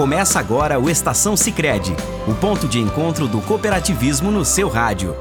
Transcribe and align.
Começa 0.00 0.40
agora 0.40 0.80
o 0.80 0.88
Estação 0.88 1.36
Sicredi, 1.36 1.94
o 2.26 2.34
ponto 2.34 2.66
de 2.66 2.78
encontro 2.78 3.28
do 3.28 3.38
cooperativismo 3.42 4.30
no 4.30 4.46
seu 4.46 4.66
rádio. 4.66 5.14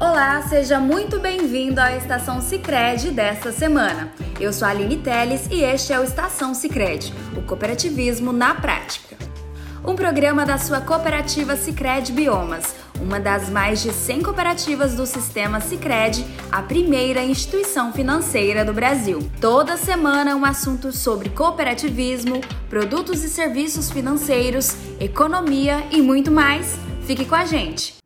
Olá, 0.00 0.40
seja 0.48 0.80
muito 0.80 1.20
bem-vindo 1.20 1.82
à 1.82 1.94
Estação 1.94 2.40
Sicredi 2.40 3.10
desta 3.10 3.52
semana. 3.52 4.10
Eu 4.40 4.54
sou 4.54 4.66
a 4.66 4.70
Aline 4.70 4.96
Teles 4.96 5.48
e 5.50 5.62
este 5.62 5.92
é 5.92 6.00
o 6.00 6.04
Estação 6.04 6.54
Sicredi, 6.54 7.12
o 7.36 7.42
cooperativismo 7.42 8.32
na 8.32 8.54
prática. 8.54 9.18
Um 9.84 9.94
programa 9.94 10.46
da 10.46 10.56
sua 10.56 10.80
cooperativa 10.80 11.56
Sicredi 11.56 12.10
Biomas, 12.12 12.74
uma 13.00 13.20
das 13.20 13.48
mais 13.48 13.82
de 13.82 13.92
100 13.92 14.22
cooperativas 14.22 14.94
do 14.94 15.06
sistema 15.06 15.60
Sicredi, 15.60 16.24
a 16.50 16.62
primeira 16.62 17.22
instituição 17.22 17.92
financeira 17.92 18.64
do 18.64 18.72
Brasil. 18.72 19.18
Toda 19.40 19.76
semana 19.76 20.36
um 20.36 20.44
assunto 20.44 20.92
sobre 20.92 21.28
cooperativismo, 21.28 22.40
produtos 22.68 23.22
e 23.24 23.28
serviços 23.28 23.90
financeiros, 23.90 24.76
economia 25.00 25.86
e 25.90 26.00
muito 26.00 26.30
mais. 26.30 26.76
Fique 27.06 27.24
com 27.24 27.34
a 27.34 27.44
gente. 27.44 28.05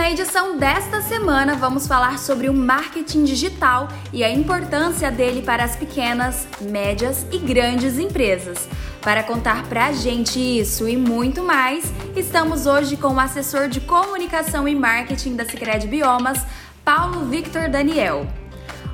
Na 0.00 0.10
edição 0.10 0.56
desta 0.56 1.02
semana, 1.02 1.56
vamos 1.56 1.86
falar 1.86 2.18
sobre 2.18 2.48
o 2.48 2.54
marketing 2.54 3.22
digital 3.22 3.86
e 4.14 4.24
a 4.24 4.30
importância 4.30 5.10
dele 5.10 5.42
para 5.42 5.62
as 5.62 5.76
pequenas, 5.76 6.48
médias 6.58 7.26
e 7.30 7.36
grandes 7.36 7.98
empresas. 7.98 8.66
Para 9.02 9.22
contar 9.22 9.68
pra 9.68 9.92
gente 9.92 10.40
isso 10.40 10.88
e 10.88 10.96
muito 10.96 11.42
mais, 11.42 11.92
estamos 12.16 12.64
hoje 12.64 12.96
com 12.96 13.08
o 13.08 13.20
assessor 13.20 13.68
de 13.68 13.78
comunicação 13.78 14.66
e 14.66 14.74
marketing 14.74 15.36
da 15.36 15.44
Sicredi 15.44 15.86
Biomas, 15.86 16.46
Paulo 16.82 17.26
Victor 17.26 17.68
Daniel. 17.68 18.26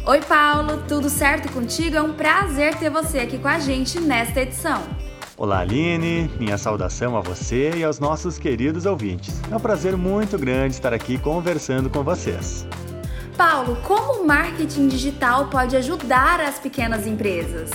Oi, 0.05 0.21
Paulo, 0.23 0.83
tudo 0.89 1.09
certo 1.09 1.53
contigo? 1.53 1.95
É 1.95 2.03
um 2.03 2.15
prazer 2.15 2.75
ter 2.75 2.91
você 2.91 3.21
aqui 3.21 3.39
com 3.39 3.47
a 3.47 3.61
gente 3.61 4.01
nesta 4.01 4.41
edição. 4.41 5.06
Olá, 5.39 5.59
Aline, 5.59 6.31
minha 6.41 6.57
saudação 6.57 7.15
a 7.15 7.21
você 7.21 7.71
e 7.77 7.85
aos 7.85 7.99
nossos 7.99 8.39
queridos 8.39 8.87
ouvintes. 8.87 9.39
É 9.51 9.55
um 9.55 9.61
prazer 9.61 9.95
muito 9.95 10.39
grande 10.39 10.77
estar 10.77 10.95
aqui 10.95 11.19
conversando 11.19 11.91
com 11.91 12.03
vocês. 12.03 12.67
Paulo, 13.37 13.77
como 13.85 14.23
o 14.23 14.27
marketing 14.27 14.89
digital 14.89 15.49
pode 15.49 15.77
ajudar 15.77 16.41
as 16.41 16.59
pequenas 16.59 17.07
empresas? 17.07 17.71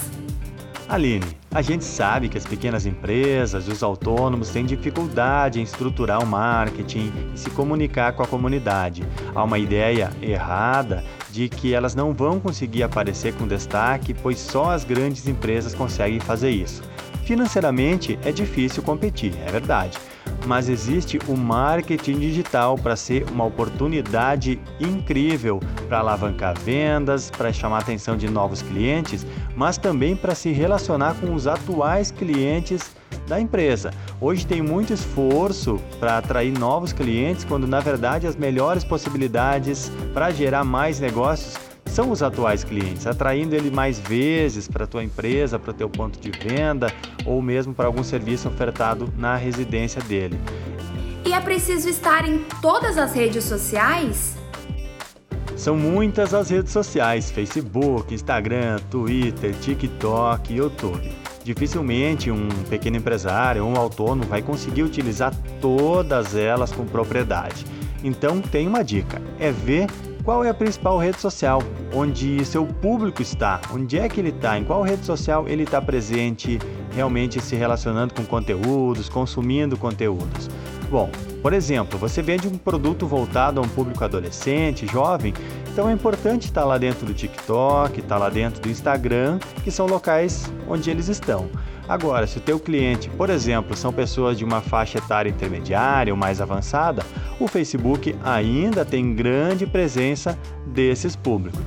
Aline, 0.90 1.38
a 1.52 1.62
gente 1.62 1.86
sabe 1.86 2.30
que 2.30 2.38
as 2.38 2.48
pequenas 2.48 2.88
empresas 2.88 3.68
e 3.68 3.72
os 3.72 3.84
autônomos 3.84 4.50
têm 4.50 4.66
dificuldade 4.66 5.60
em 5.60 5.64
estruturar 5.64 6.24
o 6.24 6.26
marketing 6.26 7.14
e 7.36 7.38
se 7.38 7.52
comunicar 7.52 8.14
com 8.14 8.24
a 8.24 8.28
comunidade. 8.28 9.04
Há 9.36 9.44
uma 9.44 9.60
ideia 9.60 10.10
errada 10.20 11.04
de 11.30 11.48
que 11.48 11.76
elas 11.76 11.94
não 11.94 12.12
vão 12.12 12.40
conseguir 12.40 12.82
aparecer 12.82 13.36
com 13.36 13.48
destaque, 13.48 14.16
pois 14.16 14.40
só 14.40 14.72
as 14.72 14.84
grandes 14.84 15.28
empresas 15.28 15.76
conseguem 15.76 16.20
fazer 16.20 16.50
isso. 16.50 16.82
Financeiramente 17.24 18.20
é 18.26 18.32
difícil 18.32 18.84
competir, 18.84 19.34
é 19.46 19.52
verdade, 19.52 19.98
mas 20.46 20.68
existe 20.68 21.20
o 21.28 21.38
marketing 21.38 22.20
digital 22.20 22.76
para 22.78 22.96
ser 22.96 23.24
uma 23.32 23.46
oportunidade 23.46 24.60
incrível 24.80 25.60
para 25.88 26.00
alavancar 26.00 26.58
vendas, 26.60 27.30
para 27.30 27.54
chamar 27.54 27.80
atenção 27.80 28.18
de 28.18 28.28
novos 28.30 28.62
clientes, 28.62 29.26
mas 29.56 29.78
também 29.78 30.16
para 30.16 30.36
se 30.36 30.52
relacionar 30.52 31.16
com 31.16 31.34
os 31.34 31.48
atuais 31.48 32.12
clientes 32.12 32.92
da 33.28 33.40
empresa. 33.40 33.92
Hoje 34.20 34.46
tem 34.46 34.62
muito 34.62 34.92
esforço 34.92 35.80
para 36.00 36.18
atrair 36.18 36.52
novos 36.52 36.92
clientes, 36.92 37.46
quando 37.46 37.68
na 37.68 37.80
verdade 37.80 38.28
as 38.28 38.36
melhores 38.36 38.84
possibilidades 38.84 39.92
para 40.14 40.32
gerar 40.32 40.64
mais 40.64 41.00
negócios 41.00 41.71
são 41.92 42.10
os 42.10 42.24
atuais 42.24 42.64
clientes, 42.64 43.06
atraindo 43.06 43.54
ele 43.54 43.70
mais 43.70 44.00
vezes 44.00 44.66
para 44.66 44.86
a 44.86 44.88
tua 44.88 45.04
empresa, 45.04 45.60
para 45.60 45.72
o 45.72 45.74
teu 45.74 45.90
ponto 45.90 46.20
de 46.20 46.32
venda 46.32 46.92
ou 47.26 47.42
mesmo 47.42 47.74
para 47.74 47.86
algum 47.86 48.02
serviço 48.02 48.48
ofertado 48.48 49.14
na 49.18 49.36
residência 49.36 50.02
dele. 50.02 50.40
E 51.26 51.34
é 51.34 51.42
preciso 51.42 51.90
estar 51.90 52.28
em 52.28 52.40
todas 52.62 52.98
as 52.98 53.14
redes 53.14 53.44
sociais? 53.44 54.38
São 55.58 55.76
muitas 55.76 56.34
as 56.34 56.50
redes 56.50 56.72
sociais: 56.72 57.30
Facebook, 57.30 58.14
Instagram, 58.14 58.80
Twitter, 58.90 59.54
TikTok, 59.60 60.54
YouTube. 60.54 61.12
Dificilmente 61.44 62.32
um 62.32 62.48
pequeno 62.70 62.98
empresário 62.98 63.66
ou 63.66 63.70
um 63.70 63.76
autônomo 63.76 64.24
vai 64.24 64.42
conseguir 64.42 64.84
utilizar 64.84 65.36
todas 65.60 66.36
elas 66.36 66.72
com 66.72 66.86
propriedade. 66.86 67.66
Então 68.02 68.42
tem 68.42 68.66
uma 68.66 68.82
dica: 68.82 69.22
é 69.38 69.52
ver 69.52 69.88
qual 70.24 70.44
é 70.44 70.50
a 70.50 70.54
principal 70.54 70.98
rede 70.98 71.20
social, 71.20 71.62
onde 71.94 72.44
seu 72.46 72.66
público 72.66 73.22
está, 73.22 73.60
onde 73.74 73.98
é 73.98 74.08
que 74.08 74.20
ele 74.20 74.30
está, 74.30 74.58
em 74.58 74.64
qual 74.64 74.84
rede 74.84 75.06
social 75.06 75.48
ele 75.48 75.64
está 75.64 75.82
presente, 75.82 76.60
realmente 76.94 77.42
se 77.42 77.56
relacionando 77.56 78.14
com 78.14 78.24
conteúdos, 78.24 79.10
consumindo 79.10 79.78
conteúdos. 79.78 80.50
Bom, 80.90 81.10
por 81.42 81.54
exemplo, 81.54 81.98
você 81.98 82.22
vende 82.22 82.48
um 82.48 82.58
produto 82.58 83.08
voltado 83.08 83.60
a 83.60 83.64
um 83.64 83.68
público 83.68 84.04
adolescente, 84.04 84.86
jovem, 84.86 85.34
então 85.72 85.90
é 85.90 85.94
importante 85.94 86.46
estar 86.46 86.66
lá 86.66 86.78
dentro 86.78 87.06
do 87.06 87.14
TikTok, 87.14 88.00
estar 88.00 88.18
lá 88.18 88.30
dentro 88.30 88.62
do 88.62 88.70
Instagram, 88.70 89.40
que 89.64 89.72
são 89.72 89.88
locais 89.88 90.52
onde 90.68 90.90
eles 90.92 91.08
estão. 91.08 91.50
Agora, 91.88 92.28
se 92.28 92.38
o 92.38 92.42
teu 92.42 92.60
cliente, 92.60 93.10
por 93.12 93.30
exemplo, 93.30 93.76
são 93.76 93.92
pessoas 93.92 94.38
de 94.38 94.46
uma 94.46 94.62
faixa 94.62 94.98
etária 94.98 95.30
intermediária 95.30 96.14
ou 96.14 96.18
mais 96.18 96.40
avançada, 96.40 97.04
o 97.44 97.48
Facebook 97.48 98.16
ainda 98.24 98.86
tem 98.86 99.16
grande 99.16 99.66
presença 99.66 100.38
desses 100.68 101.16
públicos. 101.16 101.60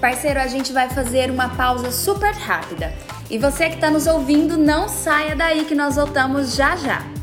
Parceiro, 0.00 0.38
a 0.38 0.46
gente 0.46 0.72
vai 0.72 0.88
fazer 0.88 1.30
uma 1.30 1.48
pausa 1.48 1.90
super 1.90 2.32
rápida. 2.32 2.92
E 3.30 3.36
você 3.36 3.68
que 3.68 3.74
está 3.74 3.90
nos 3.90 4.06
ouvindo, 4.06 4.56
não 4.56 4.88
saia 4.88 5.34
daí 5.34 5.64
que 5.64 5.74
nós 5.74 5.96
voltamos 5.96 6.54
já 6.54 6.76
já. 6.76 7.17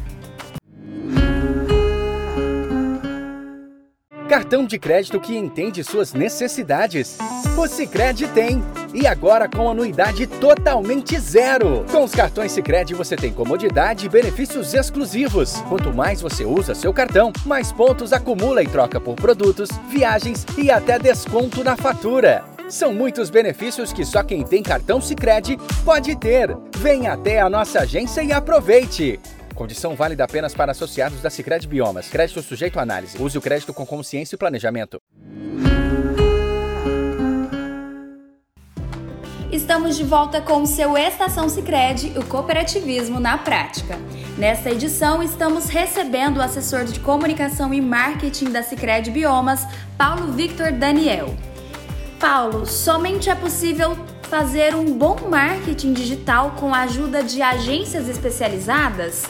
Cartão 4.46 4.64
de 4.64 4.78
crédito 4.78 5.20
que 5.20 5.36
entende 5.36 5.84
suas 5.84 6.14
necessidades. 6.14 7.18
O 7.58 7.66
Sicredi 7.68 8.28
tem. 8.28 8.64
E 8.94 9.08
agora 9.08 9.50
com 9.50 9.68
anuidade 9.68 10.28
totalmente 10.28 11.20
zero. 11.20 11.84
Com 11.92 12.04
os 12.04 12.14
cartões 12.14 12.52
Sicredi 12.52 12.94
você 12.94 13.16
tem 13.16 13.34
comodidade 13.34 14.06
e 14.06 14.10
benefícios 14.10 14.76
exclusivos. 14.76 15.56
Quanto 15.68 15.92
mais 15.92 16.22
você 16.22 16.46
usa 16.46 16.76
seu 16.76 16.94
cartão, 16.94 17.34
mais 17.44 17.72
pontos 17.72 18.14
acumula 18.14 18.62
e 18.62 18.68
troca 18.68 19.02
por 19.02 19.16
produtos, 19.16 19.70
viagens 19.90 20.46
e 20.56 20.70
até 20.70 21.00
desconto 21.00 21.64
na 21.64 21.76
fatura. 21.76 22.44
São 22.70 22.94
muitos 22.94 23.32
benefícios 23.32 23.92
que 23.92 24.06
só 24.06 24.22
quem 24.22 24.44
tem 24.44 24.62
cartão 24.62 25.02
Sicredi 25.02 25.58
pode 25.84 26.16
ter. 26.16 26.56
Venha 26.78 27.14
até 27.14 27.42
a 27.42 27.50
nossa 27.50 27.80
agência 27.80 28.22
e 28.22 28.32
aproveite. 28.32 29.20
Condição 29.56 29.96
válida 29.96 30.26
apenas 30.26 30.54
para 30.54 30.74
associados 30.74 31.22
da 31.22 31.30
Sicredi 31.30 31.66
Biomas. 31.66 32.10
Crédito 32.10 32.42
sujeito 32.44 32.78
à 32.78 32.82
análise. 32.82 33.18
Use 33.18 33.38
o 33.38 33.42
crédito 33.42 33.74
com 33.74 33.86
consciência 33.86 34.36
e 34.36 34.38
planejamento. 34.38 35.02
Estamos 39.50 39.96
de 39.96 40.04
volta 40.04 40.42
com 40.42 40.64
o 40.64 40.68
seu 40.68 40.98
Estação 40.98 41.48
Sicredi, 41.48 42.12
o 42.20 42.26
cooperativismo 42.26 43.22
na 43.22 43.38
prática. 43.38 43.98
Nesta 44.38 44.70
edição, 44.70 45.24
estamos 45.24 45.70
recebendo 45.70 46.38
o 46.38 46.42
assessor 46.42 46.84
de 46.84 47.00
comunicação 47.00 47.74
e 47.74 47.80
marketing 47.80 48.52
da 48.52 48.62
Sicredi 48.62 49.10
Biomas, 49.10 49.66
Paulo 49.98 50.34
Victor 50.34 50.74
Daniel. 50.74 51.34
Paulo, 52.20 52.66
somente 52.66 53.30
é 53.30 53.36
possível 53.36 53.96
fazer 54.24 54.76
um 54.76 54.98
bom 54.98 55.16
marketing 55.30 55.94
digital 55.94 56.52
com 56.60 56.74
a 56.74 56.82
ajuda 56.82 57.24
de 57.24 57.42
agências 57.42 58.10
especializadas? 58.10 59.24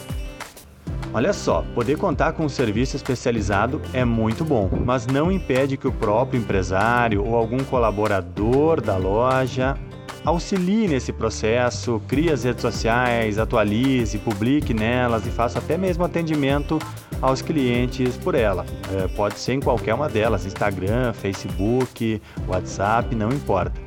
Olha 1.15 1.31
só, 1.31 1.63
poder 1.73 1.97
contar 1.97 2.33
com 2.33 2.43
um 2.43 2.49
serviço 2.49 2.97
especializado 2.97 3.81
é 3.93 4.03
muito 4.03 4.43
bom, 4.43 4.69
mas 4.83 5.07
não 5.07 5.31
impede 5.31 5.77
que 5.77 5.87
o 5.87 5.91
próprio 5.93 6.41
empresário 6.41 7.25
ou 7.25 7.37
algum 7.37 7.63
colaborador 7.63 8.81
da 8.81 8.97
loja 8.97 9.77
auxilie 10.25 10.89
nesse 10.89 11.13
processo, 11.13 12.01
crie 12.05 12.29
as 12.29 12.43
redes 12.43 12.61
sociais, 12.61 13.39
atualize, 13.39 14.17
publique 14.17 14.73
nelas 14.73 15.25
e 15.25 15.29
faça 15.29 15.59
até 15.59 15.77
mesmo 15.77 16.03
atendimento 16.03 16.79
aos 17.21 17.41
clientes 17.41 18.17
por 18.17 18.35
ela. 18.35 18.65
É, 18.93 19.07
pode 19.07 19.39
ser 19.39 19.53
em 19.53 19.61
qualquer 19.61 19.93
uma 19.93 20.09
delas, 20.09 20.45
Instagram, 20.45 21.13
Facebook, 21.13 22.21
WhatsApp, 22.45 23.15
não 23.15 23.29
importa. 23.29 23.79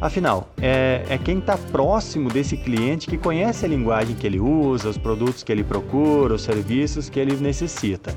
Afinal, 0.00 0.50
é, 0.60 1.04
é 1.08 1.18
quem 1.18 1.38
está 1.38 1.56
próximo 1.56 2.28
desse 2.28 2.56
cliente 2.56 3.06
que 3.06 3.16
conhece 3.16 3.64
a 3.64 3.68
linguagem 3.68 4.14
que 4.14 4.26
ele 4.26 4.38
usa, 4.38 4.88
os 4.88 4.98
produtos 4.98 5.42
que 5.42 5.50
ele 5.50 5.64
procura, 5.64 6.34
os 6.34 6.42
serviços 6.42 7.08
que 7.08 7.18
ele 7.18 7.34
necessita. 7.36 8.14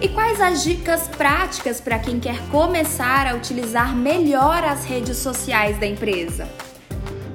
E 0.00 0.08
quais 0.08 0.40
as 0.40 0.62
dicas 0.62 1.08
práticas 1.08 1.80
para 1.80 1.98
quem 1.98 2.20
quer 2.20 2.38
começar 2.50 3.26
a 3.26 3.34
utilizar 3.34 3.96
melhor 3.96 4.62
as 4.62 4.84
redes 4.84 5.16
sociais 5.16 5.78
da 5.78 5.86
empresa? 5.86 6.46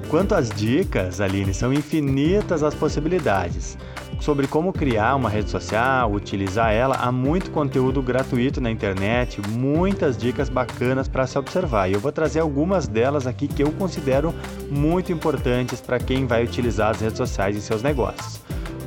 Quanto 0.08 0.34
às 0.34 0.48
dicas, 0.50 1.20
Aline, 1.20 1.52
são 1.52 1.72
infinitas 1.72 2.62
as 2.62 2.74
possibilidades. 2.74 3.76
Sobre 4.20 4.46
como 4.46 4.72
criar 4.72 5.16
uma 5.16 5.30
rede 5.30 5.50
social, 5.50 6.12
utilizar 6.12 6.72
ela, 6.72 6.96
há 6.96 7.10
muito 7.10 7.50
conteúdo 7.50 8.02
gratuito 8.02 8.60
na 8.60 8.70
internet, 8.70 9.40
muitas 9.48 10.16
dicas 10.16 10.48
bacanas 10.48 11.08
para 11.08 11.26
se 11.26 11.38
observar. 11.38 11.88
E 11.88 11.94
eu 11.94 12.00
vou 12.00 12.12
trazer 12.12 12.40
algumas 12.40 12.86
delas 12.86 13.26
aqui 13.26 13.48
que 13.48 13.62
eu 13.62 13.72
considero 13.72 14.34
muito 14.70 15.10
importantes 15.10 15.80
para 15.80 15.98
quem 15.98 16.26
vai 16.26 16.44
utilizar 16.44 16.90
as 16.90 17.00
redes 17.00 17.16
sociais 17.16 17.56
em 17.56 17.60
seus 17.60 17.82
negócios. 17.82 18.40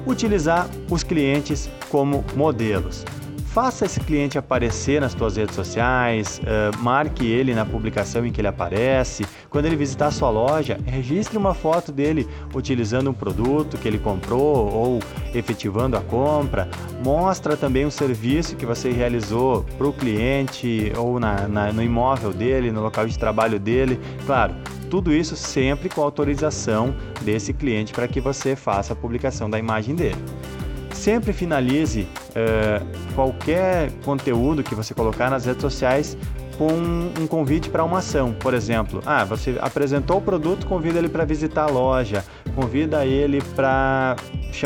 Utilizar 0.06 0.70
os 0.90 1.04
clientes 1.04 1.70
como 1.90 2.24
modelos. 2.36 3.04
Faça 3.54 3.86
esse 3.86 4.00
cliente 4.00 4.36
aparecer 4.36 5.00
nas 5.00 5.12
suas 5.12 5.38
redes 5.38 5.54
sociais, 5.54 6.42
uh, 6.42 6.76
marque 6.80 7.24
ele 7.24 7.54
na 7.54 7.64
publicação 7.64 8.26
em 8.26 8.32
que 8.32 8.42
ele 8.42 8.48
aparece. 8.48 9.28
Quando 9.54 9.68
ele 9.68 9.76
visitar 9.76 10.10
sua 10.10 10.32
loja, 10.32 10.80
registre 10.84 11.38
uma 11.38 11.54
foto 11.54 11.92
dele 11.92 12.28
utilizando 12.56 13.12
um 13.12 13.14
produto 13.14 13.78
que 13.78 13.88
ele 13.88 14.00
comprou 14.00 14.42
ou 14.74 15.00
efetivando 15.32 15.96
a 15.96 16.02
compra. 16.02 16.68
Mostra 17.06 17.56
também 17.56 17.86
um 17.86 17.92
serviço 17.92 18.56
que 18.56 18.66
você 18.66 18.90
realizou 18.90 19.64
para 19.78 19.88
o 19.88 19.94
cliente 19.94 20.92
ou 20.98 21.20
na, 21.20 21.48
na, 21.48 21.72
no 21.72 21.84
imóvel 21.84 22.34
dele, 22.34 22.72
no 22.72 22.82
local 22.82 23.06
de 23.06 23.18
trabalho 23.18 23.60
dele. 23.60 24.00
Claro, 24.26 24.56
tudo 24.90 25.14
isso 25.14 25.36
sempre 25.36 25.88
com 25.88 26.02
autorização 26.02 26.96
desse 27.22 27.54
cliente 27.54 27.94
para 27.94 28.08
que 28.08 28.20
você 28.20 28.56
faça 28.56 28.94
a 28.94 28.96
publicação 28.96 29.48
da 29.48 29.60
imagem 29.60 29.94
dele 29.94 30.18
sempre 30.94 31.34
finalize 31.34 32.08
uh, 32.30 33.14
qualquer 33.14 33.92
conteúdo 34.06 34.64
que 34.64 34.74
você 34.74 34.94
colocar 34.94 35.30
nas 35.30 35.44
redes 35.44 35.62
sociais 35.62 36.18
com 36.58 36.72
um 37.20 37.28
convite 37.28 37.70
para 37.70 37.84
uma 37.84 38.00
ação. 38.00 38.34
Por 38.34 38.54
exemplo, 38.54 39.02
ah, 39.06 39.24
você 39.24 39.58
apresentou 39.62 40.18
o 40.18 40.22
produto, 40.22 40.66
convida 40.66 41.00
ele 41.00 41.10
para 41.10 41.26
visitar 41.26 41.64
a 41.64 41.72
loja, 41.72 42.24
convida 42.56 43.06
ele 43.06 43.42
para 43.56 44.16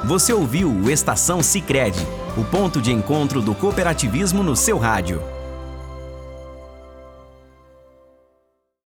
Você 0.04 0.32
ouviu 0.32 0.70
o 0.70 0.88
Estação 0.88 1.42
Sicredi, 1.42 2.06
o 2.36 2.44
ponto 2.44 2.80
de 2.80 2.92
encontro 2.92 3.42
do 3.42 3.56
cooperativismo 3.56 4.44
no 4.44 4.54
seu 4.54 4.78
rádio. 4.78 5.34